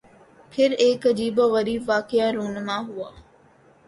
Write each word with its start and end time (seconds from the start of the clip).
پھر 0.51 0.71
ایک 0.83 1.05
عجیب 1.07 1.39
و 1.39 1.45
غریب 1.47 1.81
واقعہ 1.87 2.27
رُونما 2.31 2.77
ہوا 2.87 3.09